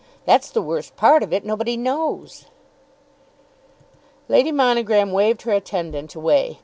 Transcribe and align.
That's 0.25 0.49
the 0.49 0.63
worst 0.63 0.95
part 0.95 1.21
of 1.21 1.31
it. 1.31 1.45
Nobody 1.45 1.77
knows." 1.77 2.45
Lady 4.27 4.51
Monogram 4.51 5.11
waved 5.11 5.43
her 5.43 5.51
attendant 5.51 6.15
away. 6.15 6.57